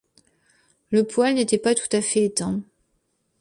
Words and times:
Le 0.89 1.03
poêle 1.03 1.35
n’était 1.35 1.59
pas 1.59 1.75
tout 1.75 1.87
à 1.95 2.01
fait 2.01 2.23
éteint. 2.23 2.63